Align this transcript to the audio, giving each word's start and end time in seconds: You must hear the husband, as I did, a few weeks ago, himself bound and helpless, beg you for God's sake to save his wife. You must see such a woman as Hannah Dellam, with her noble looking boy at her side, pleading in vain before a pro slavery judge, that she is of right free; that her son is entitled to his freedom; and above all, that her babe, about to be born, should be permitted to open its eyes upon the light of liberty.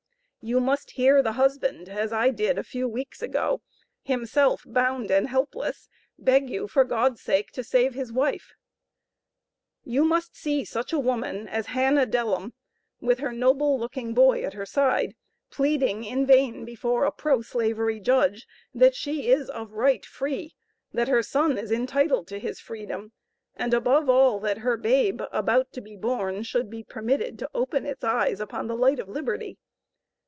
You 0.43 0.59
must 0.59 0.89
hear 0.93 1.21
the 1.21 1.33
husband, 1.33 1.87
as 1.87 2.11
I 2.11 2.31
did, 2.31 2.57
a 2.57 2.63
few 2.63 2.87
weeks 2.87 3.21
ago, 3.21 3.61
himself 4.01 4.63
bound 4.65 5.11
and 5.11 5.27
helpless, 5.27 5.87
beg 6.17 6.49
you 6.49 6.67
for 6.67 6.83
God's 6.83 7.21
sake 7.21 7.51
to 7.51 7.63
save 7.63 7.93
his 7.93 8.11
wife. 8.11 8.55
You 9.83 10.03
must 10.03 10.35
see 10.35 10.65
such 10.65 10.93
a 10.93 10.97
woman 10.99 11.47
as 11.47 11.67
Hannah 11.67 12.07
Dellam, 12.07 12.53
with 12.99 13.19
her 13.19 13.31
noble 13.31 13.79
looking 13.79 14.15
boy 14.15 14.41
at 14.43 14.55
her 14.55 14.65
side, 14.65 15.13
pleading 15.51 16.03
in 16.03 16.25
vain 16.25 16.65
before 16.65 17.05
a 17.05 17.11
pro 17.11 17.43
slavery 17.43 17.99
judge, 17.99 18.47
that 18.73 18.95
she 18.95 19.29
is 19.29 19.47
of 19.47 19.73
right 19.73 20.03
free; 20.03 20.55
that 20.91 21.07
her 21.07 21.21
son 21.21 21.55
is 21.59 21.71
entitled 21.71 22.25
to 22.29 22.39
his 22.39 22.59
freedom; 22.59 23.11
and 23.55 23.75
above 23.75 24.09
all, 24.09 24.39
that 24.39 24.57
her 24.57 24.75
babe, 24.75 25.21
about 25.31 25.71
to 25.73 25.81
be 25.81 25.95
born, 25.95 26.41
should 26.41 26.67
be 26.67 26.83
permitted 26.83 27.37
to 27.37 27.49
open 27.53 27.85
its 27.85 28.03
eyes 28.03 28.39
upon 28.39 28.65
the 28.65 28.75
light 28.75 28.97
of 28.97 29.07
liberty. 29.07 29.59